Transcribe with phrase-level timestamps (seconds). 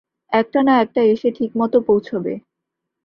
[0.31, 2.33] একটা না একটা এসে ঠিকমতন পৌঁছবে।